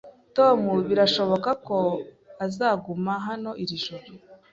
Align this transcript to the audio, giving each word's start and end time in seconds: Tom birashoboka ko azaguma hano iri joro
Tom 0.35 0.59
birashoboka 0.87 1.49
ko 1.67 1.77
azaguma 2.45 3.11
hano 3.27 3.51
iri 3.63 3.75
joro 3.85 4.07